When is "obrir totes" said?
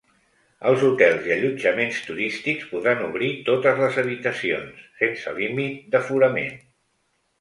3.09-3.83